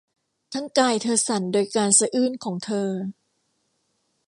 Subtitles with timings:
[0.53, 2.89] ทั้งกายเธอสั่นโดยการสะอื้นของเธอ